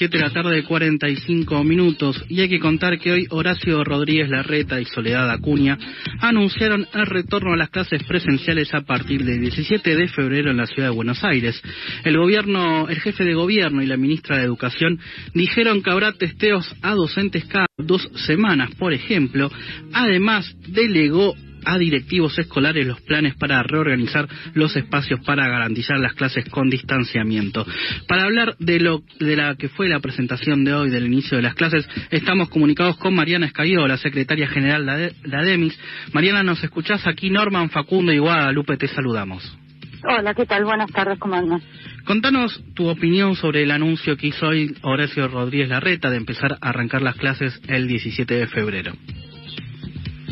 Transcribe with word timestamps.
7 0.00 0.16
de 0.16 0.24
la 0.24 0.30
tarde, 0.30 0.62
45 0.62 1.62
minutos. 1.62 2.24
Y 2.30 2.40
hay 2.40 2.48
que 2.48 2.58
contar 2.58 2.98
que 2.98 3.12
hoy 3.12 3.26
Horacio 3.28 3.84
Rodríguez 3.84 4.30
Larreta 4.30 4.80
y 4.80 4.86
Soledad 4.86 5.30
Acuña 5.30 5.76
anunciaron 6.20 6.88
el 6.94 7.04
retorno 7.04 7.52
a 7.52 7.56
las 7.58 7.68
clases 7.68 8.02
presenciales 8.04 8.72
a 8.72 8.80
partir 8.80 9.26
del 9.26 9.42
17 9.42 9.94
de 9.94 10.08
febrero 10.08 10.50
en 10.50 10.56
la 10.56 10.64
ciudad 10.64 10.88
de 10.88 10.94
Buenos 10.94 11.22
Aires. 11.22 11.62
El 12.02 12.16
gobierno, 12.16 12.88
el 12.88 12.98
jefe 12.98 13.24
de 13.24 13.34
gobierno 13.34 13.82
y 13.82 13.86
la 13.86 13.98
ministra 13.98 14.38
de 14.38 14.44
Educación 14.44 14.98
dijeron 15.34 15.82
que 15.82 15.90
habrá 15.90 16.12
testeos 16.12 16.74
a 16.80 16.94
docentes 16.94 17.44
cada 17.44 17.66
dos 17.76 18.08
semanas, 18.26 18.70
por 18.76 18.94
ejemplo. 18.94 19.50
Además, 19.92 20.50
delegó 20.66 21.34
a 21.64 21.78
directivos 21.78 22.38
escolares 22.38 22.86
los 22.86 23.00
planes 23.00 23.34
para 23.36 23.62
reorganizar 23.62 24.28
los 24.54 24.76
espacios 24.76 25.20
para 25.24 25.48
garantizar 25.48 25.98
las 25.98 26.14
clases 26.14 26.44
con 26.50 26.70
distanciamiento. 26.70 27.66
Para 28.06 28.24
hablar 28.24 28.56
de 28.58 28.80
lo 28.80 29.02
de 29.18 29.36
la 29.36 29.54
que 29.56 29.68
fue 29.68 29.88
la 29.88 30.00
presentación 30.00 30.64
de 30.64 30.74
hoy 30.74 30.90
del 30.90 31.06
inicio 31.06 31.36
de 31.36 31.42
las 31.42 31.54
clases, 31.54 31.88
estamos 32.10 32.48
comunicados 32.48 32.96
con 32.96 33.14
Mariana 33.14 33.46
Escayo, 33.46 33.86
la 33.86 33.96
secretaria 33.96 34.48
general 34.48 34.86
de 34.86 35.14
la 35.24 35.42
DEMIS. 35.42 35.78
Mariana, 36.12 36.42
¿nos 36.42 36.62
escuchás 36.62 37.06
aquí? 37.06 37.30
Norman, 37.30 37.70
Facundo 37.70 38.12
y 38.12 38.18
Guadalupe, 38.18 38.76
te 38.76 38.88
saludamos. 38.88 39.56
Hola, 40.02 40.34
¿qué 40.34 40.46
tal? 40.46 40.64
Buenas 40.64 40.90
tardes, 40.90 41.18
¿cómo 41.18 41.34
andas? 41.34 41.62
Contanos 42.04 42.62
tu 42.74 42.88
opinión 42.88 43.36
sobre 43.36 43.62
el 43.62 43.70
anuncio 43.70 44.16
que 44.16 44.28
hizo 44.28 44.48
hoy 44.48 44.74
Horacio 44.82 45.28
Rodríguez 45.28 45.68
Larreta 45.68 46.10
de 46.10 46.16
empezar 46.16 46.54
a 46.60 46.70
arrancar 46.70 47.02
las 47.02 47.16
clases 47.16 47.60
el 47.68 47.86
17 47.86 48.34
de 48.34 48.46
febrero. 48.46 48.92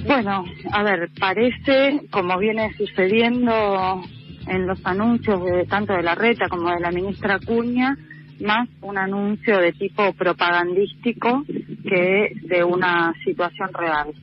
Bueno, 0.09 0.43
a 0.73 0.83
ver, 0.83 1.11
parece, 1.21 2.01
como 2.11 2.39
viene 2.39 2.73
sucediendo 2.79 4.03
en 4.47 4.67
los 4.67 4.81
anuncios 4.87 5.45
de 5.45 5.67
tanto 5.67 5.93
de 5.93 6.03
la 6.03 6.15
reta 6.15 6.49
como 6.49 6.71
de 6.71 6.81
la 6.81 6.91
ministra 6.91 7.39
Cuña, 7.39 7.95
más 8.41 8.67
un 8.81 8.97
anuncio 8.97 9.59
de 9.59 9.75
tipo 9.75 10.15
propagandístico 10.15 11.45
que 11.87 12.33
de 12.41 12.65
una 12.65 13.13
situación 13.23 13.69
real. 13.75 14.15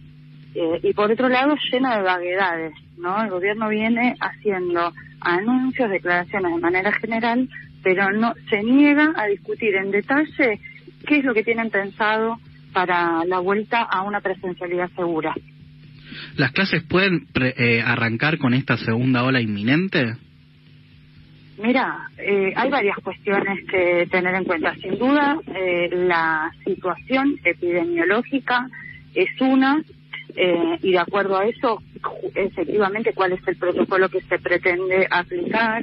Eh, 0.56 0.80
y 0.82 0.94
por 0.94 1.12
otro 1.12 1.30
lado, 1.30 1.54
lleno 1.72 1.96
de 1.96 2.02
vaguedades, 2.02 2.74
¿no? 2.98 3.22
El 3.22 3.30
gobierno 3.30 3.70
viene 3.70 4.16
haciendo 4.20 4.92
anuncios, 5.22 5.92
declaraciones 5.92 6.56
de 6.56 6.62
manera 6.62 6.92
general, 6.94 7.48
pero 7.84 8.12
no 8.12 8.34
se 8.50 8.64
niega 8.64 9.14
a 9.16 9.28
discutir 9.28 9.76
en 9.76 9.92
detalle 9.92 10.60
qué 11.06 11.20
es 11.20 11.24
lo 11.24 11.36
que 11.36 11.44
tienen 11.44 11.70
pensado 11.70 12.40
para 12.74 13.24
la 13.26 13.38
vuelta 13.38 13.84
a 13.84 14.02
una 14.02 14.20
presencialidad 14.20 14.90
segura. 14.96 15.36
¿Las 16.38 16.52
clases 16.52 16.84
pueden 16.84 17.28
eh, 17.36 17.82
arrancar 17.86 18.38
con 18.38 18.54
esta 18.54 18.78
segunda 18.78 19.24
ola 19.24 19.42
inminente? 19.42 20.16
Mira, 21.58 22.10
eh, 22.18 22.52
hay 22.56 22.70
varias 22.70 22.98
cuestiones 22.98 23.66
que 23.70 24.08
tener 24.12 24.36
en 24.36 24.44
cuenta. 24.44 24.76
Sin 24.76 24.98
duda, 24.98 25.38
eh, 25.56 25.90
la 25.94 26.52
situación 26.66 27.40
epidemiológica 27.44 28.68
es 29.14 29.30
una, 29.40 29.82
y 30.82 30.92
de 30.92 31.00
acuerdo 31.00 31.38
a 31.38 31.46
eso, 31.46 31.82
efectivamente, 32.36 33.14
cuál 33.14 33.32
es 33.32 33.48
el 33.48 33.56
protocolo 33.56 34.10
que 34.10 34.20
se 34.20 34.38
pretende 34.38 35.08
aplicar. 35.10 35.82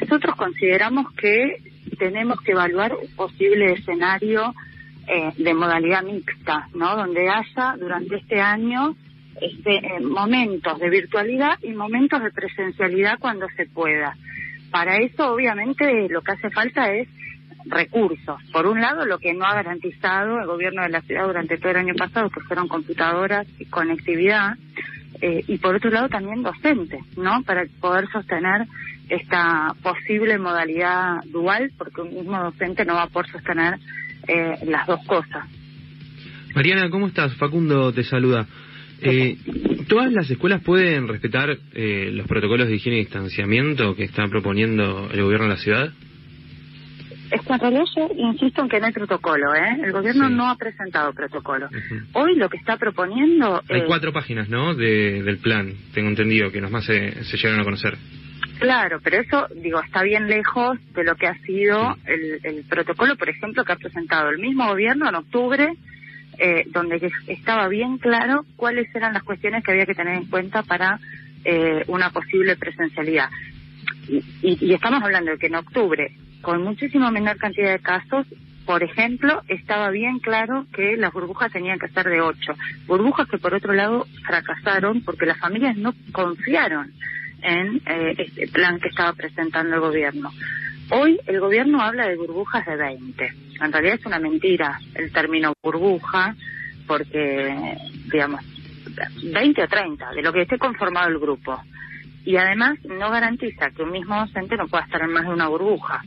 nosotros 0.00 0.36
consideramos 0.36 1.12
que 1.14 1.56
tenemos 1.98 2.40
que 2.42 2.52
evaluar 2.52 2.94
un 2.94 3.08
posible 3.16 3.72
escenario 3.72 4.54
eh, 5.12 5.32
de 5.36 5.54
modalidad 5.54 6.04
mixta, 6.04 6.68
¿no? 6.72 6.94
Donde 6.94 7.28
haya 7.28 7.74
durante 7.76 8.14
este 8.14 8.40
año 8.40 8.94
este, 9.40 9.78
eh, 9.78 10.00
momentos 10.00 10.78
de 10.78 10.88
virtualidad 10.88 11.58
y 11.62 11.72
momentos 11.72 12.22
de 12.22 12.30
presencialidad 12.30 13.18
cuando 13.18 13.48
se 13.56 13.66
pueda. 13.66 14.16
Para 14.70 14.98
eso, 14.98 15.32
obviamente, 15.32 16.08
lo 16.08 16.22
que 16.22 16.30
hace 16.30 16.50
falta 16.50 16.92
es 16.92 17.08
recursos. 17.66 18.40
Por 18.52 18.68
un 18.68 18.80
lado, 18.80 19.04
lo 19.04 19.18
que 19.18 19.34
no 19.34 19.46
ha 19.46 19.54
garantizado 19.54 20.38
el 20.38 20.46
gobierno 20.46 20.82
de 20.82 20.90
la 20.90 21.00
ciudad 21.02 21.26
durante 21.26 21.58
todo 21.58 21.70
el 21.70 21.78
año 21.78 21.94
pasado, 21.94 22.30
que 22.30 22.40
fueron 22.42 22.68
computadoras 22.68 23.48
y 23.58 23.64
conectividad, 23.64 24.56
eh, 25.20 25.42
y 25.46 25.58
por 25.58 25.74
otro 25.74 25.90
lado 25.90 26.08
también 26.08 26.44
docentes, 26.44 27.00
¿no? 27.16 27.42
Para 27.42 27.66
poder 27.80 28.08
sostener 28.12 28.66
esta 29.08 29.74
posible 29.82 30.38
modalidad 30.38 31.16
dual, 31.26 31.72
porque 31.76 32.02
un 32.02 32.14
mismo 32.14 32.40
docente 32.40 32.84
no 32.84 32.94
va 32.94 33.02
a 33.02 33.08
poder 33.08 33.28
sostener 33.30 33.80
eh, 34.30 34.58
las 34.66 34.86
dos 34.86 35.00
cosas. 35.06 35.44
Mariana, 36.54 36.90
¿cómo 36.90 37.06
estás? 37.06 37.34
Facundo 37.36 37.92
te 37.92 38.04
saluda. 38.04 38.46
Eh, 39.02 39.36
¿Todas 39.88 40.12
las 40.12 40.30
escuelas 40.30 40.62
pueden 40.62 41.08
respetar 41.08 41.56
eh, 41.72 42.10
los 42.12 42.26
protocolos 42.26 42.68
de 42.68 42.74
higiene 42.74 42.98
y 42.98 43.00
distanciamiento 43.00 43.94
que 43.96 44.04
está 44.04 44.28
proponiendo 44.28 45.08
el 45.12 45.22
gobierno 45.22 45.46
de 45.46 45.54
la 45.54 45.60
ciudad? 45.60 45.92
Es 47.30 47.42
yo 47.94 48.10
insisto 48.16 48.62
en 48.62 48.68
que 48.68 48.80
no 48.80 48.86
hay 48.86 48.92
protocolo, 48.92 49.54
¿eh? 49.54 49.78
El 49.84 49.92
gobierno 49.92 50.28
no 50.28 50.50
ha 50.50 50.56
presentado 50.56 51.12
protocolo. 51.12 51.68
Hoy 52.12 52.34
lo 52.34 52.48
que 52.48 52.56
está 52.56 52.76
proponiendo... 52.76 53.62
Hay 53.68 53.84
cuatro 53.86 54.12
páginas, 54.12 54.48
¿no?, 54.48 54.74
de, 54.74 55.22
del 55.22 55.38
plan, 55.38 55.72
tengo 55.94 56.08
entendido, 56.08 56.50
que 56.50 56.60
nos 56.60 56.72
más 56.72 56.84
se, 56.84 57.22
se 57.24 57.36
llegaron 57.36 57.60
a 57.60 57.64
conocer. 57.64 57.96
Claro, 58.60 59.00
pero 59.02 59.16
eso, 59.16 59.46
digo, 59.56 59.80
está 59.80 60.02
bien 60.02 60.28
lejos 60.28 60.78
de 60.92 61.02
lo 61.02 61.16
que 61.16 61.26
ha 61.26 61.34
sido 61.38 61.96
el, 62.04 62.62
protocolo, 62.68 63.16
por 63.16 63.30
ejemplo, 63.30 63.64
que 63.64 63.72
ha 63.72 63.76
presentado 63.76 64.28
el 64.28 64.38
mismo 64.38 64.68
gobierno 64.68 65.08
en 65.08 65.14
octubre, 65.14 65.72
eh, 66.36 66.64
donde 66.66 67.10
estaba 67.26 67.68
bien 67.68 67.96
claro 67.96 68.44
cuáles 68.56 68.94
eran 68.94 69.14
las 69.14 69.22
cuestiones 69.22 69.64
que 69.64 69.70
había 69.70 69.86
que 69.86 69.94
tener 69.94 70.14
en 70.14 70.26
cuenta 70.26 70.62
para 70.62 71.00
eh, 71.42 71.84
una 71.86 72.10
posible 72.10 72.54
presencialidad. 72.56 73.30
Y, 74.42 74.74
estamos 74.74 75.02
hablando 75.02 75.30
de 75.30 75.38
que 75.38 75.46
en 75.46 75.54
octubre, 75.54 76.14
con 76.42 76.62
muchísimo 76.62 77.10
menor 77.10 77.38
cantidad 77.38 77.72
de 77.72 77.80
casos, 77.80 78.26
por 78.66 78.82
ejemplo, 78.82 79.40
estaba 79.48 79.88
bien 79.88 80.18
claro 80.18 80.66
que 80.74 80.98
las 80.98 81.14
burbujas 81.14 81.50
tenían 81.50 81.78
que 81.78 81.88
ser 81.88 82.06
de 82.10 82.20
ocho. 82.20 82.52
Burbujas 82.86 83.26
que, 83.26 83.38
por 83.38 83.54
otro 83.54 83.72
lado, 83.72 84.06
fracasaron 84.26 85.00
porque 85.02 85.24
las 85.24 85.38
familias 85.38 85.78
no 85.78 85.94
confiaron 86.12 86.92
en 87.42 87.80
eh, 87.86 88.14
este 88.18 88.48
plan 88.48 88.78
que 88.80 88.88
estaba 88.88 89.12
presentando 89.12 89.74
el 89.74 89.80
gobierno. 89.80 90.30
Hoy 90.90 91.20
el 91.26 91.40
gobierno 91.40 91.80
habla 91.80 92.08
de 92.08 92.16
burbujas 92.16 92.66
de 92.66 92.76
20. 92.76 93.32
En 93.60 93.72
realidad 93.72 93.96
es 94.00 94.06
una 94.06 94.18
mentira 94.18 94.78
el 94.94 95.12
término 95.12 95.52
burbuja, 95.62 96.34
porque, 96.86 97.76
digamos, 98.10 98.40
20 99.22 99.62
o 99.62 99.68
30, 99.68 100.10
de 100.10 100.22
lo 100.22 100.32
que 100.32 100.42
esté 100.42 100.58
conformado 100.58 101.08
el 101.08 101.18
grupo. 101.18 101.62
Y 102.24 102.36
además 102.36 102.78
no 102.84 103.10
garantiza 103.10 103.70
que 103.70 103.82
un 103.82 103.92
mismo 103.92 104.18
docente 104.18 104.56
no 104.56 104.66
pueda 104.66 104.84
estar 104.84 105.02
en 105.02 105.12
más 105.12 105.24
de 105.24 105.32
una 105.32 105.48
burbuja. 105.48 106.02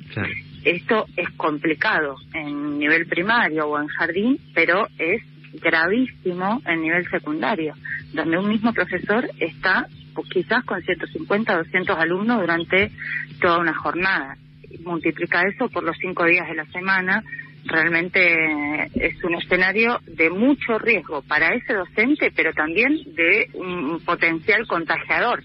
Esto 0.63 1.05
es 1.15 1.29
complicado 1.31 2.15
en 2.33 2.77
nivel 2.77 3.05
primario 3.07 3.67
o 3.67 3.79
en 3.79 3.87
jardín, 3.87 4.39
pero 4.53 4.87
es 4.97 5.21
gravísimo 5.53 6.61
en 6.65 6.81
nivel 6.81 7.09
secundario, 7.09 7.73
donde 8.13 8.37
un 8.37 8.49
mismo 8.49 8.73
profesor 8.73 9.29
está 9.39 9.87
quizás 10.29 10.63
con 10.65 10.81
150 10.81 11.53
o 11.53 11.57
200 11.57 11.97
alumnos 11.97 12.41
durante 12.41 12.91
toda 13.41 13.59
una 13.59 13.73
jornada. 13.73 14.37
Multiplica 14.83 15.41
eso 15.41 15.69
por 15.69 15.83
los 15.83 15.97
cinco 15.99 16.25
días 16.25 16.47
de 16.47 16.55
la 16.55 16.65
semana, 16.65 17.23
realmente 17.65 18.89
es 18.95 19.23
un 19.23 19.35
escenario 19.35 19.99
de 20.05 20.29
mucho 20.29 20.77
riesgo 20.79 21.21
para 21.21 21.53
ese 21.53 21.73
docente, 21.73 22.31
pero 22.35 22.53
también 22.53 22.97
de 23.15 23.49
un 23.53 23.99
potencial 24.03 24.67
contagiador, 24.67 25.43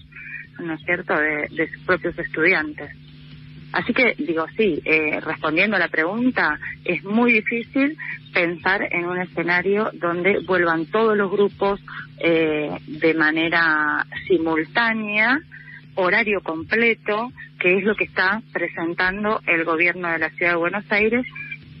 ¿no 0.59 0.73
es 0.73 0.81
cierto?, 0.81 1.15
de, 1.15 1.47
de 1.51 1.69
sus 1.69 1.83
propios 1.83 2.17
estudiantes. 2.17 2.89
Así 3.71 3.93
que 3.93 4.15
digo, 4.17 4.45
sí, 4.57 4.81
eh, 4.83 5.19
respondiendo 5.21 5.75
a 5.75 5.79
la 5.79 5.89
pregunta, 5.89 6.59
es 6.83 7.03
muy 7.03 7.33
difícil 7.33 7.97
pensar 8.33 8.87
en 8.91 9.05
un 9.05 9.19
escenario 9.19 9.91
donde 9.93 10.39
vuelvan 10.39 10.87
todos 10.87 11.15
los 11.15 11.29
grupos 11.31 11.79
eh, 12.19 12.71
de 12.87 13.13
manera 13.13 14.05
simultánea, 14.27 15.39
horario 15.95 16.41
completo, 16.41 17.31
que 17.59 17.77
es 17.77 17.83
lo 17.83 17.95
que 17.95 18.05
está 18.05 18.41
presentando 18.51 19.41
el 19.45 19.65
gobierno 19.65 20.09
de 20.09 20.19
la 20.19 20.29
Ciudad 20.31 20.53
de 20.53 20.57
Buenos 20.57 20.91
Aires 20.91 21.25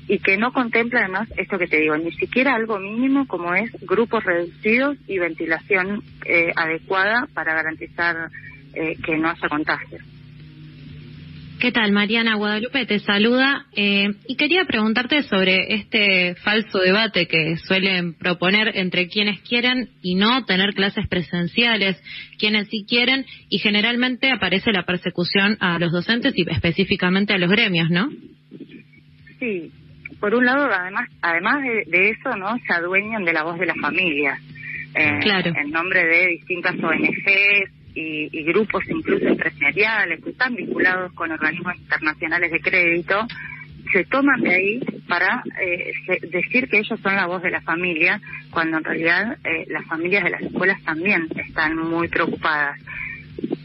y 0.07 0.19
que 0.19 0.37
no 0.37 0.51
contempla 0.51 1.01
además 1.01 1.29
esto 1.37 1.57
que 1.57 1.67
te 1.67 1.79
digo, 1.79 1.97
ni 1.97 2.11
siquiera 2.11 2.55
algo 2.55 2.79
mínimo 2.79 3.27
como 3.27 3.55
es 3.55 3.71
grupos 3.81 4.23
reducidos 4.23 4.97
y 5.07 5.17
ventilación 5.17 6.03
eh, 6.25 6.51
adecuada 6.55 7.27
para 7.33 7.53
garantizar 7.53 8.29
que 8.71 9.17
no 9.17 9.29
haya 9.29 9.49
contagios. 9.49 10.03
¿Qué 11.59 11.73
tal? 11.73 11.91
Mariana 11.91 12.35
Guadalupe 12.35 12.85
te 12.85 12.99
saluda 12.99 13.65
eh, 13.75 14.07
y 14.27 14.37
quería 14.37 14.63
preguntarte 14.63 15.23
sobre 15.23 15.73
este 15.73 16.35
falso 16.35 16.79
debate 16.79 17.27
que 17.27 17.57
suelen 17.57 18.13
proponer 18.13 18.77
entre 18.77 19.09
quienes 19.09 19.41
quieren 19.41 19.89
y 20.01 20.15
no 20.15 20.45
tener 20.45 20.73
clases 20.73 21.05
presenciales, 21.09 22.01
quienes 22.37 22.69
sí 22.69 22.85
quieren 22.87 23.25
y 23.49 23.59
generalmente 23.59 24.31
aparece 24.31 24.71
la 24.71 24.85
persecución 24.85 25.57
a 25.59 25.79
los 25.79 25.91
docentes 25.91 26.31
y 26.37 26.49
específicamente 26.49 27.33
a 27.33 27.37
los 27.37 27.49
gremios, 27.49 27.89
¿no? 27.89 28.09
Sí, 29.39 29.69
por 30.21 30.33
un 30.35 30.45
lado, 30.45 30.69
además, 30.71 31.09
además 31.21 31.61
de, 31.87 32.09
eso, 32.09 32.37
¿no? 32.37 32.57
Se 32.65 32.73
adueñan 32.73 33.25
de 33.25 33.33
la 33.33 33.43
voz 33.43 33.59
de 33.59 33.65
las 33.65 33.77
familias. 33.81 34.39
Eh, 34.95 35.19
claro. 35.21 35.51
En 35.53 35.71
nombre 35.71 36.05
de 36.05 36.27
distintas 36.27 36.75
ONGs, 36.75 37.78
y, 37.93 38.43
grupos 38.43 38.83
incluso 38.89 39.25
empresariales 39.27 40.23
que 40.23 40.31
están 40.31 40.55
vinculados 40.55 41.11
con 41.13 41.31
organismos 41.31 41.75
internacionales 41.75 42.51
de 42.51 42.59
crédito 42.61 43.27
se 43.91 44.05
toman 44.05 44.41
de 44.41 44.53
ahí 44.53 44.79
para 45.07 45.43
eh, 45.61 45.93
decir 46.31 46.69
que 46.69 46.79
ellos 46.79 46.99
son 47.01 47.15
la 47.15 47.25
voz 47.25 47.41
de 47.41 47.49
la 47.49 47.61
familia, 47.61 48.21
cuando 48.51 48.77
en 48.77 48.83
realidad 48.83 49.37
eh, 49.43 49.65
las 49.69 49.85
familias 49.85 50.23
de 50.23 50.29
las 50.29 50.41
escuelas 50.41 50.81
también 50.83 51.27
están 51.35 51.75
muy 51.77 52.07
preocupadas. 52.07 52.79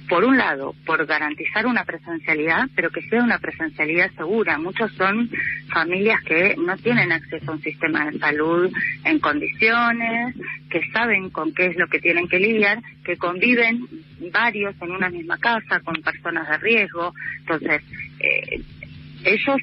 Por 0.08 0.24
un 0.24 0.36
lado, 0.36 0.74
por 0.84 1.06
garantizar 1.06 1.66
una 1.66 1.84
presencialidad, 1.84 2.68
pero 2.76 2.90
que 2.90 3.00
sea 3.08 3.22
una 3.22 3.38
presencialidad 3.38 4.10
segura. 4.12 4.58
Muchos 4.58 4.92
son 4.92 5.30
familias 5.72 6.22
que 6.24 6.54
no 6.58 6.76
tienen 6.76 7.10
acceso 7.10 7.50
a 7.50 7.54
un 7.54 7.62
sistema 7.62 8.10
de 8.10 8.18
salud 8.18 8.70
en 9.04 9.18
condiciones, 9.18 10.34
que 10.68 10.82
saben 10.92 11.30
con 11.30 11.54
qué 11.54 11.66
es 11.66 11.76
lo 11.76 11.86
que 11.88 12.00
tienen 12.00 12.28
que 12.28 12.38
lidiar, 12.38 12.82
que 13.02 13.16
conviven 13.16 13.86
varios 14.30 14.74
en 14.82 14.90
una 14.90 15.08
misma 15.08 15.38
casa 15.38 15.80
con 15.80 16.02
personas 16.02 16.48
de 16.48 16.58
riesgo. 16.58 17.14
Entonces, 17.40 17.82
eh, 18.20 18.60
ellos 19.24 19.56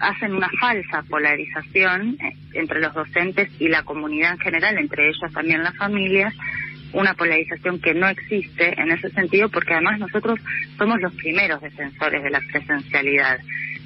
hacen 0.00 0.34
una 0.34 0.50
falsa 0.60 1.02
polarización 1.08 2.16
eh, 2.20 2.36
entre 2.54 2.80
los 2.80 2.94
docentes 2.94 3.48
y 3.58 3.68
la 3.68 3.84
comunidad 3.84 4.32
en 4.32 4.38
general, 4.38 4.78
entre 4.78 5.08
ellos 5.08 5.32
también 5.32 5.62
las 5.62 5.76
familias, 5.76 6.34
una 6.94 7.14
polarización 7.14 7.80
que 7.80 7.92
no 7.94 8.08
existe 8.08 8.80
en 8.80 8.90
ese 8.90 9.10
sentido 9.10 9.48
porque 9.48 9.74
además 9.74 9.98
nosotros 9.98 10.38
somos 10.78 11.00
los 11.00 11.14
primeros 11.14 11.60
defensores 11.60 12.22
de 12.22 12.30
la 12.30 12.40
presencialidad. 12.40 13.38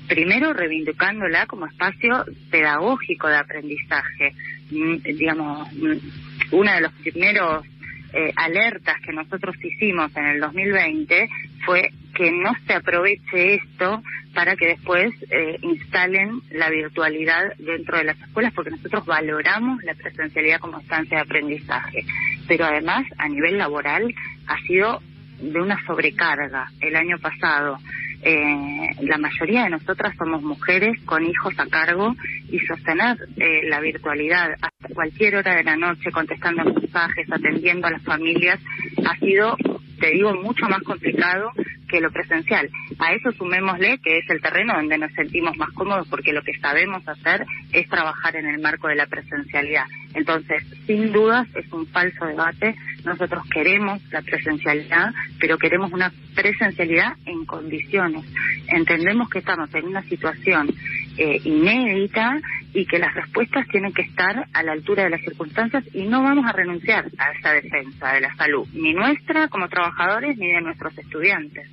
Primero 0.08 0.52
reivindicándola 0.52 1.46
como 1.46 1.66
espacio 1.66 2.24
pedagógico 2.50 3.28
de 3.28 3.36
aprendizaje. 3.36 4.34
Mm, 4.70 4.96
digamos, 5.02 5.72
mm, 5.72 6.52
uno 6.52 6.72
de 6.72 6.80
los 6.80 6.92
primeros 6.92 7.66
eh, 8.12 8.32
alertas 8.36 8.96
que 9.04 9.12
nosotros 9.12 9.56
hicimos 9.62 10.14
en 10.16 10.24
el 10.26 10.40
2020 10.40 11.28
fue 11.64 11.90
que 12.14 12.30
no 12.32 12.54
se 12.66 12.72
aproveche 12.74 13.54
esto 13.56 14.02
para 14.34 14.56
que 14.56 14.66
después 14.68 15.12
eh, 15.30 15.58
instalen 15.62 16.40
la 16.50 16.70
virtualidad 16.70 17.54
dentro 17.58 17.98
de 17.98 18.04
las 18.04 18.20
escuelas, 18.20 18.52
porque 18.54 18.70
nosotros 18.70 19.04
valoramos 19.04 19.82
la 19.84 19.94
presencialidad 19.94 20.60
como 20.60 20.80
instancia 20.80 21.18
de 21.18 21.22
aprendizaje. 21.22 22.04
Pero 22.48 22.64
además, 22.64 23.04
a 23.18 23.28
nivel 23.28 23.58
laboral, 23.58 24.12
ha 24.48 24.58
sido 24.62 25.00
de 25.40 25.60
una 25.60 25.78
sobrecarga 25.86 26.70
el 26.80 26.96
año 26.96 27.18
pasado. 27.18 27.78
Eh, 28.22 28.88
la 29.02 29.16
mayoría 29.18 29.64
de 29.64 29.70
nosotras 29.70 30.16
somos 30.16 30.42
mujeres 30.42 31.00
con 31.04 31.24
hijos 31.24 31.54
a 31.58 31.66
cargo 31.66 32.16
y 32.50 32.58
sostener 32.60 33.16
eh, 33.36 33.68
la 33.68 33.78
virtualidad 33.78 34.50
hasta 34.60 34.94
cualquier 34.94 35.36
hora 35.36 35.54
de 35.54 35.62
la 35.62 35.76
noche 35.76 36.10
contestando 36.10 36.64
mensajes, 36.64 37.30
atendiendo 37.30 37.86
a 37.86 37.92
las 37.92 38.02
familias, 38.02 38.58
ha 39.06 39.16
sido, 39.18 39.56
te 40.00 40.10
digo, 40.10 40.34
mucho 40.34 40.68
más 40.68 40.82
complicado 40.82 41.52
que 41.88 42.00
lo 42.00 42.10
presencial. 42.10 42.70
A 42.98 43.12
eso 43.12 43.32
sumémosle 43.32 43.98
que 43.98 44.18
es 44.18 44.30
el 44.30 44.40
terreno 44.40 44.74
donde 44.74 44.98
nos 44.98 45.12
sentimos 45.12 45.56
más 45.56 45.70
cómodos 45.70 46.06
porque 46.08 46.32
lo 46.32 46.42
que 46.42 46.58
sabemos 46.58 47.06
hacer 47.08 47.46
es 47.72 47.88
trabajar 47.88 48.36
en 48.36 48.46
el 48.46 48.60
marco 48.60 48.88
de 48.88 48.94
la 48.94 49.06
presencialidad. 49.06 49.84
Entonces, 50.14 50.62
sin 50.86 51.12
dudas, 51.12 51.46
es 51.54 51.70
un 51.72 51.86
falso 51.86 52.24
debate. 52.26 52.74
Nosotros 53.04 53.44
queremos 53.50 54.00
la 54.10 54.22
presencialidad, 54.22 55.12
pero 55.38 55.58
queremos 55.58 55.92
una 55.92 56.12
presencialidad 56.34 57.14
en 57.26 57.44
condiciones. 57.44 58.24
Entendemos 58.68 59.28
que 59.28 59.40
estamos 59.40 59.72
en 59.74 59.86
una 59.86 60.02
situación 60.02 60.68
eh, 61.16 61.40
inédita 61.44 62.40
y 62.72 62.86
que 62.86 62.98
las 62.98 63.14
respuestas 63.14 63.66
tienen 63.68 63.92
que 63.92 64.02
estar 64.02 64.46
a 64.52 64.62
la 64.62 64.72
altura 64.72 65.04
de 65.04 65.10
las 65.10 65.20
circunstancias 65.22 65.84
y 65.94 66.04
no 66.04 66.22
vamos 66.22 66.46
a 66.46 66.52
renunciar 66.52 67.06
a 67.18 67.32
esa 67.32 67.52
defensa 67.52 68.12
de 68.12 68.20
la 68.20 68.34
salud, 68.36 68.66
ni 68.72 68.92
nuestra 68.92 69.48
como 69.48 69.68
trabajadores 69.68 70.36
ni 70.38 70.52
de 70.52 70.60
nuestros 70.60 70.96
estudiantes. 70.96 71.68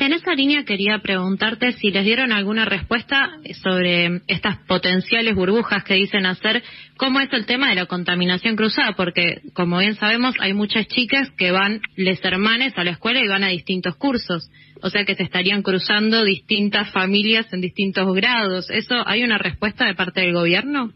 En 0.00 0.14
esa 0.14 0.34
línea 0.34 0.64
quería 0.64 0.98
preguntarte 1.00 1.72
si 1.72 1.90
les 1.90 2.06
dieron 2.06 2.32
alguna 2.32 2.64
respuesta 2.64 3.32
sobre 3.62 4.22
estas 4.28 4.56
potenciales 4.66 5.34
burbujas 5.34 5.84
que 5.84 5.92
dicen 5.92 6.24
hacer, 6.24 6.62
cómo 6.96 7.20
es 7.20 7.30
el 7.34 7.44
tema 7.44 7.68
de 7.68 7.74
la 7.74 7.84
contaminación 7.84 8.56
cruzada, 8.56 8.94
porque 8.96 9.42
como 9.52 9.78
bien 9.78 9.96
sabemos 9.96 10.34
hay 10.40 10.54
muchas 10.54 10.88
chicas 10.88 11.30
que 11.36 11.50
van 11.50 11.82
les 11.96 12.24
hermanes 12.24 12.72
a 12.78 12.84
la 12.84 12.92
escuela 12.92 13.20
y 13.20 13.28
van 13.28 13.44
a 13.44 13.48
distintos 13.48 13.94
cursos, 13.96 14.50
o 14.80 14.88
sea 14.88 15.04
que 15.04 15.16
se 15.16 15.22
estarían 15.22 15.60
cruzando 15.60 16.24
distintas 16.24 16.90
familias 16.92 17.52
en 17.52 17.60
distintos 17.60 18.10
grados. 18.14 18.70
¿Eso 18.70 19.06
hay 19.06 19.22
una 19.22 19.36
respuesta 19.36 19.84
de 19.84 19.94
parte 19.94 20.22
del 20.22 20.32
gobierno? 20.32 20.94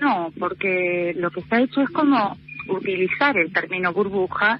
No, 0.00 0.32
porque 0.36 1.14
lo 1.16 1.30
que 1.30 1.44
ha 1.48 1.60
hecho 1.60 1.80
es 1.80 1.90
como 1.90 2.36
utilizar 2.70 3.36
el 3.36 3.52
término 3.52 3.92
burbuja, 3.92 4.58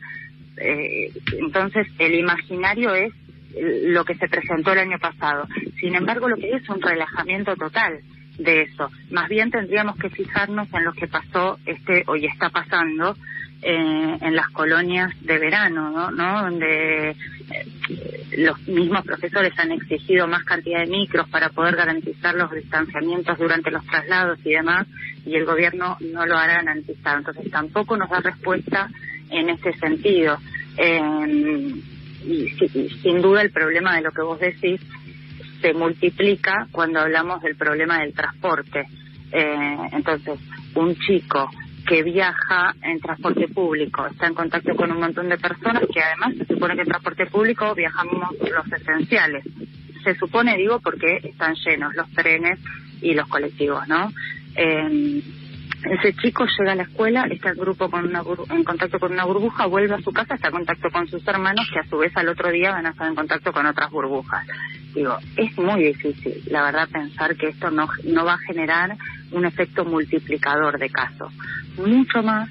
eh, 0.56 1.10
entonces 1.40 1.88
el 1.98 2.14
imaginario 2.14 2.94
es 2.94 3.12
lo 3.56 4.04
que 4.04 4.14
se 4.16 4.28
presentó 4.28 4.72
el 4.72 4.78
año 4.78 4.98
pasado. 4.98 5.46
Sin 5.80 5.94
embargo, 5.94 6.28
lo 6.28 6.36
que 6.36 6.50
es 6.50 6.68
un 6.68 6.80
relajamiento 6.80 7.56
total 7.56 8.00
de 8.38 8.62
eso. 8.62 8.90
Más 9.10 9.28
bien 9.28 9.50
tendríamos 9.50 9.96
que 9.96 10.10
fijarnos 10.10 10.68
en 10.72 10.84
lo 10.84 10.92
que 10.92 11.06
pasó 11.06 11.58
este 11.64 12.04
hoy 12.06 12.26
está 12.26 12.50
pasando 12.50 13.16
eh, 13.62 14.18
en 14.20 14.36
las 14.36 14.48
colonias 14.50 15.10
de 15.22 15.38
verano, 15.38 16.10
¿no? 16.10 16.42
Donde 16.42 17.10
eh, 17.10 17.16
los 18.36 18.60
mismos 18.68 19.04
profesores 19.04 19.58
han 19.58 19.72
exigido 19.72 20.28
más 20.28 20.44
cantidad 20.44 20.80
de 20.80 20.86
micros 20.86 21.28
para 21.30 21.48
poder 21.48 21.76
garantizar 21.76 22.34
los 22.34 22.50
distanciamientos 22.52 23.38
durante 23.38 23.70
los 23.70 23.84
traslados 23.86 24.38
y 24.44 24.50
demás, 24.50 24.86
y 25.24 25.34
el 25.34 25.46
gobierno 25.46 25.96
no 26.00 26.26
lo 26.26 26.36
hará 26.36 26.62
garantizado. 26.62 27.18
Entonces 27.18 27.50
tampoco 27.50 27.96
nos 27.96 28.10
da 28.10 28.20
respuesta 28.20 28.90
en 29.30 29.48
este 29.48 29.72
sentido. 29.78 30.38
Eh, 30.76 31.00
y, 32.26 32.88
sin 33.02 33.22
duda 33.22 33.42
el 33.42 33.50
problema 33.50 33.96
de 33.96 34.02
lo 34.02 34.10
que 34.10 34.22
vos 34.22 34.40
decís 34.40 34.80
se 35.60 35.72
multiplica 35.72 36.66
cuando 36.70 37.00
hablamos 37.00 37.42
del 37.42 37.56
problema 37.56 38.00
del 38.00 38.12
transporte. 38.12 38.86
Eh, 39.32 39.76
entonces, 39.92 40.38
un 40.74 40.94
chico 40.96 41.50
que 41.86 42.02
viaja 42.02 42.74
en 42.82 43.00
transporte 43.00 43.48
público, 43.48 44.06
está 44.06 44.26
en 44.26 44.34
contacto 44.34 44.74
con 44.74 44.90
un 44.90 45.00
montón 45.00 45.28
de 45.28 45.38
personas 45.38 45.82
que 45.92 46.00
además 46.00 46.34
se 46.36 46.46
supone 46.46 46.74
que 46.74 46.82
en 46.82 46.88
transporte 46.88 47.26
público 47.26 47.74
viajamos 47.74 48.34
los 48.40 48.80
esenciales. 48.80 49.44
Se 50.02 50.14
supone, 50.16 50.56
digo, 50.56 50.80
porque 50.80 51.20
están 51.22 51.54
llenos 51.54 51.94
los 51.94 52.10
trenes 52.10 52.58
y 53.00 53.14
los 53.14 53.28
colectivos, 53.28 53.86
¿no? 53.88 54.12
Eh, 54.56 55.22
ese 55.84 56.14
chico 56.14 56.46
llega 56.46 56.72
a 56.72 56.76
la 56.76 56.82
escuela, 56.84 57.26
está 57.30 57.50
en, 57.50 57.56
grupo 57.56 57.90
con 57.90 58.06
una 58.06 58.22
en 58.50 58.64
contacto 58.64 58.98
con 58.98 59.12
una 59.12 59.24
burbuja, 59.24 59.66
vuelve 59.66 59.94
a 59.94 60.00
su 60.00 60.12
casa, 60.12 60.34
está 60.34 60.48
en 60.48 60.54
contacto 60.54 60.90
con 60.90 61.06
sus 61.08 61.26
hermanos, 61.26 61.68
que 61.72 61.80
a 61.80 61.88
su 61.88 61.98
vez 61.98 62.16
al 62.16 62.28
otro 62.28 62.50
día 62.50 62.72
van 62.72 62.86
a 62.86 62.90
estar 62.90 63.08
en 63.08 63.14
contacto 63.14 63.52
con 63.52 63.66
otras 63.66 63.90
burbujas. 63.90 64.46
Digo, 64.94 65.16
es 65.36 65.56
muy 65.58 65.84
difícil, 65.84 66.42
la 66.50 66.62
verdad, 66.62 66.88
pensar 66.88 67.36
que 67.36 67.48
esto 67.48 67.70
no, 67.70 67.88
no 68.04 68.24
va 68.24 68.34
a 68.34 68.38
generar 68.38 68.96
un 69.30 69.44
efecto 69.44 69.84
multiplicador 69.84 70.78
de 70.78 70.88
casos. 70.90 71.32
Mucho 71.76 72.22
más 72.22 72.48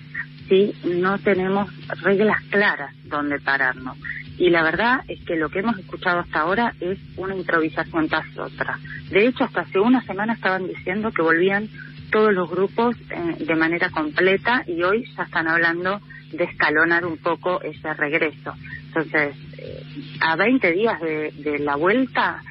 si 0.48 0.74
no 0.86 1.18
tenemos 1.18 1.70
reglas 2.02 2.42
claras 2.50 2.94
donde 3.04 3.40
pararnos. 3.40 3.98
Y 4.38 4.50
la 4.50 4.64
verdad 4.64 5.00
es 5.08 5.24
que 5.26 5.38
lo 5.38 5.50
que 5.50 5.60
hemos 5.60 5.78
escuchado 5.80 6.20
hasta 6.20 6.42
ahora 6.42 6.74
es 6.80 7.00
una 7.16 7.36
improvisación 7.36 8.10
tras 8.10 8.38
otra. 8.38 8.78
De 9.10 9.28
hecho, 9.28 9.46
hasta 9.46 9.62
hace 9.62 9.80
una 9.80 10.02
semana 10.02 10.34
estaban 10.34 10.68
diciendo 10.68 11.12
que 11.12 11.22
volvían 11.22 11.70
todos 12.16 12.34
los 12.34 12.50
grupos 12.50 12.96
eh, 13.10 13.44
de 13.44 13.56
manera 13.56 13.90
completa 13.90 14.64
y 14.66 14.82
hoy 14.84 15.04
ya 15.18 15.24
están 15.24 15.50
hablando 15.50 16.00
de 16.32 16.46
escalonar 16.46 17.06
un 17.06 17.18
poco 17.18 17.62
ese 17.62 17.94
regreso. 17.94 18.54
Entonces, 18.88 19.36
eh, 19.58 19.84
a 20.22 20.38
20 20.38 20.72
días 20.72 20.98
de, 21.02 21.60
la 21.60 21.76
vuelta, 21.76 22.42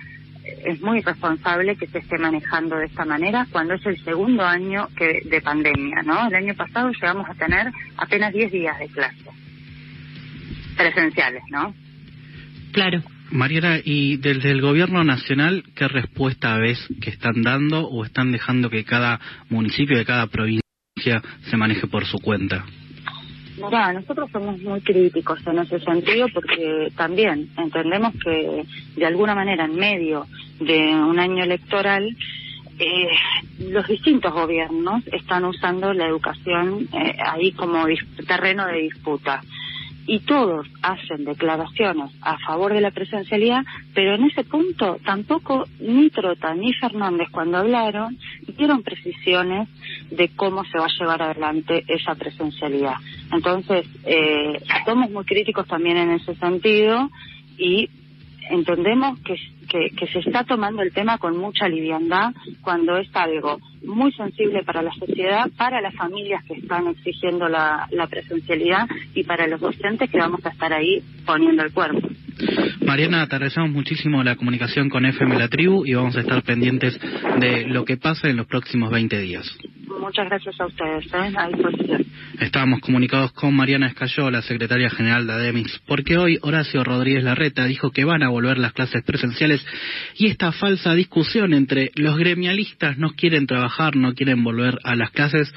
eh, 0.45 0.65
es 0.67 0.83
muy 0.83 1.01
responsable 1.01 1.77
que 1.77 1.87
se 1.87 2.01
esté 2.01 2.19
manejando 2.19 2.77
de 2.77 2.85
esta 2.85 3.07
manera 3.07 3.47
cuando 3.51 3.73
es 3.73 3.87
el 3.87 3.97
segundo 4.05 4.45
año 4.45 4.89
que, 4.95 5.23
de 5.25 5.41
pandemia, 5.41 6.03
¿no? 6.03 6.29
El 6.29 6.35
año 6.35 6.55
pasado 6.55 6.91
llegamos 6.91 7.27
a 7.31 7.33
tener 7.33 7.73
apenas 7.97 8.35
10 8.35 8.53
días 8.53 8.79
de 8.79 8.89
clase 8.89 9.31
presenciales, 10.77 11.43
¿no? 11.49 11.75
Claro. 12.73 13.01
Mariana, 13.35 13.81
¿y 13.85 14.17
desde 14.19 14.53
el 14.53 14.61
gobierno 14.61 15.03
nacional 15.03 15.65
qué 15.75 15.89
respuesta 15.89 16.57
ves 16.57 16.79
que 17.03 17.11
están 17.11 17.43
dando 17.43 17.89
o 17.89 18.05
están 18.05 18.31
dejando 18.31 18.71
que 18.71 18.85
cada 18.85 19.21
municipio 19.51 19.99
de 19.99 20.05
cada 20.05 20.29
provincia 20.29 20.63
se 21.51 21.57
maneje 21.57 21.89
por 21.89 22.07
su 22.07 22.21
cuenta? 22.21 22.65
Mira, 23.57 23.93
nosotros 23.93 24.31
somos 24.31 24.61
muy 24.63 24.81
críticos 24.83 25.45
en 25.49 25.59
ese 25.59 25.81
sentido 25.81 26.29
porque 26.33 26.93
también 26.97 27.49
entendemos 27.59 28.15
que 28.25 28.63
de 28.95 29.07
alguna 29.07 29.35
manera 29.35 29.65
en 29.65 29.75
medio 29.75 30.27
de 30.61 30.95
un 30.95 31.19
año 31.19 31.43
electoral 31.43 32.17
eh, 32.79 33.09
los 33.59 33.89
distintos 33.89 34.33
gobiernos 34.33 35.03
están 35.09 35.45
usando 35.45 35.93
la 35.93 36.07
educación 36.07 36.89
eh, 36.93 37.17
ahí 37.19 37.51
como 37.51 37.85
terreno 38.29 38.65
de 38.67 38.83
disputa 38.83 39.43
y 40.07 40.21
todos 40.21 40.67
hacen 40.83 41.25
declaraciones 41.25 42.11
a 42.21 42.39
favor 42.39 42.73
de 42.73 42.81
la 42.81 42.91
presencialidad, 42.91 43.65
pero 43.95 44.15
en 44.15 44.25
ese 44.25 44.45
punto 44.45 44.99
tampoco 45.05 45.67
ni 45.81 46.11
Trota 46.11 46.55
ni 46.55 46.73
Fernández 46.75 47.29
cuando 47.31 47.59
hablaron 47.59 48.19
dieron 48.57 48.83
precisiones 48.83 49.69
de 50.11 50.29
cómo 50.37 50.65
se 50.65 50.79
va 50.79 50.87
a 50.87 50.99
llevar 50.99 51.23
adelante 51.23 51.85
esa 51.89 52.15
presencialidad. 52.15 52.97
Entonces, 53.33 53.87
eh, 54.05 54.61
somos 54.85 55.11
muy 55.11 55.25
críticos 55.25 55.67
también 55.67 55.97
en 55.97 56.11
ese 56.13 56.35
sentido 56.37 57.11
y 57.57 57.89
entendemos 58.51 59.19
que 59.21 59.37
que, 59.65 59.91
que 59.91 60.07
se 60.07 60.21
está 60.21 60.45
tomando 60.45 60.83
el 60.83 60.93
tema 60.93 61.19
con 61.19 61.37
mucha 61.37 61.69
liviandad 61.69 62.33
cuando 62.63 62.97
es 62.99 63.09
algo 63.15 63.59
muy 63.85 64.13
sensible 64.13 64.63
para 64.65 64.83
la 64.83 64.93
sociedad, 64.95 65.51
para 65.57 65.81
las 65.81 65.95
familias 65.95 66.43
que 66.45 66.55
están 66.55 66.89
exigiendo 66.89 67.49
la, 67.49 67.89
presencialidad 68.09 68.87
y 69.15 69.25
para 69.25 69.47
los 69.47 69.61
docentes 69.61 70.11
que 70.11 70.19
vamos 70.19 70.45
a 70.45 70.51
estar 70.51 70.73
ahí 70.73 71.03
poniendo 71.27 71.63
el 71.63 71.73
cuerpo. 71.73 72.09
Mariana, 72.85 73.27
te 73.27 73.61
muchísimo 73.69 74.23
la 74.23 74.37
comunicación 74.37 74.89
con 74.89 75.07
FM 75.07 75.39
La 75.39 75.49
Tribu 75.49 75.87
y 75.87 75.95
vamos 75.95 76.17
a 76.17 76.21
estar 76.21 76.43
pendientes 76.43 76.99
de 77.41 77.67
lo 77.67 77.85
que 77.85 77.97
pasa 77.97 78.29
en 78.29 78.37
los 78.37 78.47
próximos 78.47 78.91
20 78.91 79.19
días. 79.21 79.57
Muchas 80.01 80.27
gracias 80.27 80.61
a 80.61 80.67
ustedes, 80.67 81.07
¿eh? 81.07 81.33
a 81.37 81.49
disposición. 81.49 82.05
Estábamos 82.41 82.81
comunicados 82.81 83.33
con 83.33 83.55
Mariana 83.55 83.87
Escayola, 83.87 84.43
secretaria 84.43 84.91
general 84.91 85.27
de 85.27 85.33
ADEMIS, 85.33 85.81
porque 85.87 86.19
hoy 86.19 86.39
Horacio 86.43 86.83
Rodríguez 86.83 87.23
Larreta 87.25 87.65
dijo 87.65 87.91
que 87.91 88.05
van 88.05 88.23
a 88.23 88.29
volver 88.29 88.59
las 88.59 88.73
clases 88.73 89.03
presenciales 89.05 89.65
y 90.17 90.27
esta 90.27 90.53
falsa 90.53 90.95
discusión 90.95 91.55
entre 91.55 91.91
los 91.95 92.17
gremialistas 92.17 92.99
no 92.99 93.11
quieren 93.11 93.47
trabajar, 93.47 93.97
no 93.97 94.15
quieren 94.15 94.43
volver 94.43 94.79
a 94.85 94.97
las 94.97 95.11
clases, 95.11 95.53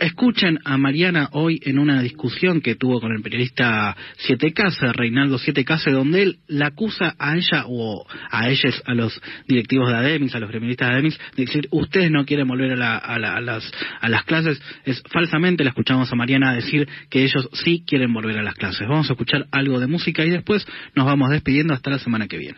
Escuchen 0.00 0.58
a 0.64 0.78
Mariana 0.78 1.28
hoy 1.32 1.60
en 1.62 1.78
una 1.78 2.00
discusión 2.00 2.62
que 2.62 2.74
tuvo 2.74 3.02
con 3.02 3.12
el 3.12 3.20
periodista 3.20 3.94
Siete 4.16 4.54
Case, 4.54 4.90
Reinaldo 4.94 5.36
Siete 5.36 5.62
Case, 5.62 5.90
donde 5.90 6.22
él 6.22 6.38
la 6.48 6.68
acusa 6.68 7.14
a 7.18 7.36
ella 7.36 7.64
o 7.66 8.06
a 8.30 8.48
ellos, 8.48 8.82
a 8.86 8.94
los 8.94 9.20
directivos 9.46 9.90
de 9.90 9.98
ADEMIS, 9.98 10.34
a 10.34 10.40
los 10.40 10.48
gremialistas 10.48 10.88
de 10.88 10.94
ADEMIS, 10.94 11.20
de 11.36 11.44
decir, 11.44 11.68
ustedes 11.70 12.10
no 12.10 12.24
quieren 12.24 12.48
volver 12.48 12.72
a, 12.72 13.18
las, 13.18 13.72
a 14.00 14.08
las 14.08 14.24
clases. 14.24 14.58
Es 14.86 15.02
falsamente, 15.12 15.64
la 15.64 15.70
escuchamos 15.70 16.10
a 16.10 16.16
Mariana 16.16 16.54
decir 16.54 16.88
que 17.10 17.22
ellos 17.22 17.50
sí 17.52 17.84
quieren 17.86 18.10
volver 18.14 18.38
a 18.38 18.42
las 18.42 18.54
clases. 18.54 18.88
Vamos 18.88 19.10
a 19.10 19.12
escuchar 19.12 19.48
algo 19.50 19.78
de 19.80 19.86
música 19.86 20.24
y 20.24 20.30
después 20.30 20.66
nos 20.94 21.04
vamos 21.04 21.28
despidiendo 21.28 21.74
hasta 21.74 21.90
la 21.90 21.98
semana 21.98 22.26
que 22.26 22.38
viene. 22.38 22.56